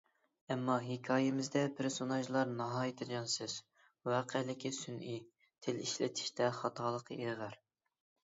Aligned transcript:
ئەمما 0.53 0.75
ھېكايىڭىزدە 0.83 1.61
پېرسوناژلار 1.79 2.49
ناھايىتى 2.61 3.07
جانسىز، 3.11 3.59
ۋەقەلىكى 4.13 4.73
سۈنئىي، 4.79 5.21
تىل 5.67 5.85
ئىشلىتىشتە 5.85 6.51
خاتالىق 6.63 7.15
ئېغىر. 7.21 7.61